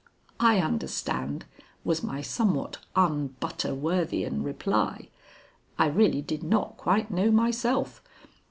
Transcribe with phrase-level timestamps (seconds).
[0.39, 1.45] "I understand,"
[1.83, 5.09] was my somewhat un Butterworthian reply.
[5.77, 8.01] I really did not quite know myself.